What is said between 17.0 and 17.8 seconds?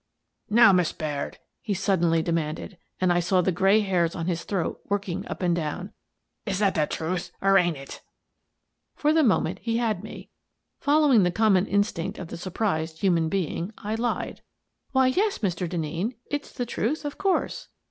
of course."